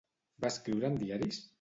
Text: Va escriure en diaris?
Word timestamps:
Va 0.45 0.51
escriure 0.55 0.91
en 0.91 0.99
diaris? 1.05 1.43